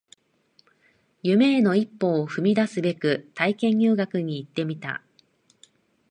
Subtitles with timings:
[1.21, 5.03] 夢への一歩を踏み出すべく体験入学に行ってみた